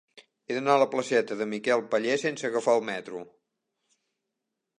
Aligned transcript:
He 0.51 0.55
d'anar 0.57 0.77
a 0.77 0.81
la 0.83 0.87
placeta 0.93 1.37
de 1.41 1.47
Miquel 1.51 1.85
Pallés 1.91 2.25
sense 2.27 2.49
agafar 2.51 2.75
el 2.81 2.85
metro. 2.89 3.23